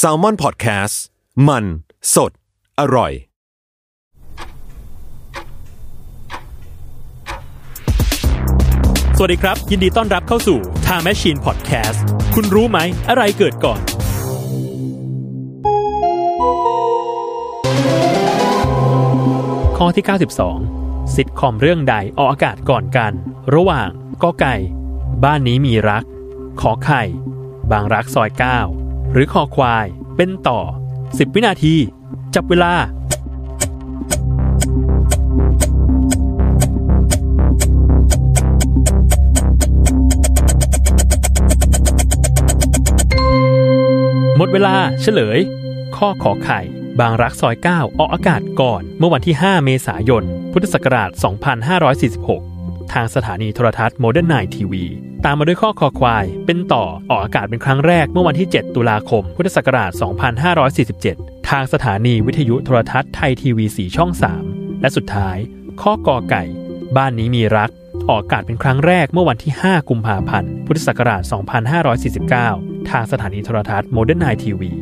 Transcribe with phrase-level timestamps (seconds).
[0.00, 0.96] s a l ม o n PODCAST
[1.48, 1.64] มัน
[2.14, 2.32] สด
[2.80, 3.12] อร่อย
[9.16, 11.98] สวัสดีครับ ยินดีต้อนรับเข้าสู่ Time Machine Podcast
[12.34, 12.78] คุณรู้ไหม
[13.08, 13.80] อะไรเกิดก่อน
[19.76, 20.04] ข้อที่
[20.58, 23.12] 92 ซิทคอมเรื่องใดออกอากาศก่อนกัน
[23.54, 23.88] ระหว่าง
[24.22, 24.54] กอไก่
[25.24, 26.04] บ้านนี้มีรัก
[26.60, 27.02] ขอไข่
[27.70, 28.30] บางรักซอย
[28.70, 29.86] 9 หรือคอควาย
[30.16, 30.60] เป็นต่อ
[30.98, 31.74] 10 วินาที
[32.34, 32.72] จับเวลา
[44.36, 45.38] หมดเวลาเฉลย
[45.96, 46.60] ข้อขอไข่
[47.00, 51.10] บางรักซอย 9 ออกอากาศก่อนเมื่อวันที่ 5 เมษายน พุทธศักราช
[52.22, 54.84] 2546 ทางสถานีโทรทัศน์โมเดิร์นไนน์ทีวี
[55.24, 59.90] ตามมาด้วยข้อคอควาย เป็นต่อออกอากาศเป็นครั้งแรกเมื่อวันที่ 7 ตุลาคม พุทธศักราช
[60.70, 64.10] 2547 ทางสถานีวิทยุโทรทัศน์ไทยทีวี 4 ช่อง
[64.44, 65.36] 3 และสุดท้าย
[65.82, 66.44] ข้อกอไก่
[66.96, 67.70] บ้านนี้มีรัก
[68.08, 71.22] ออกอากาศเป็นครั้งแรกเมื่อวันที่ 5 กุมภาพันธ์ พุทธศักราช
[72.26, 74.72] 2549 ทางสถานีโทรทัศน์โมเดิร์นไนน์ทีวี